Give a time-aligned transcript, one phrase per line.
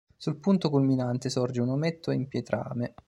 [0.17, 2.95] Sul punto culminante sorge un ometto in pietrame.